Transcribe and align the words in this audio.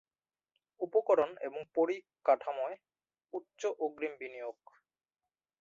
উপকরণ 0.81 1.29
এবং 1.41 1.59
পরিকাঠামোয় 1.75 2.75
উচ্চ 3.33 3.61
অগ্রিম 3.79 4.13
বিনিয়োগ। 4.19 4.57